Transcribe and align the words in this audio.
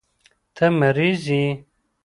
ته 0.55 0.65
مريض 0.79 1.21
يې. 1.37 1.45